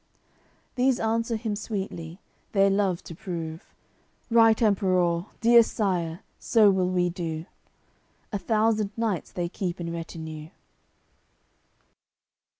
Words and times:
These 0.73 0.99
answer 0.99 1.35
him 1.35 1.55
sweetly, 1.55 2.17
their 2.53 2.71
love 2.71 3.03
to 3.03 3.13
prove: 3.13 3.71
"Right 4.31 4.59
Emperour, 4.59 5.27
dear 5.41 5.61
Sire, 5.61 6.21
so 6.39 6.71
will 6.71 6.89
we 6.89 7.11
do." 7.11 7.45
A 8.33 8.39
thousand 8.39 8.89
knights 8.97 9.31
they 9.31 9.47
keep 9.47 9.79
in 9.79 9.93
retinue. 9.93 10.49